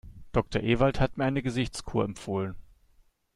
[0.31, 2.55] Doktor Ewald hat mir eine Gesichtskur empfohlen.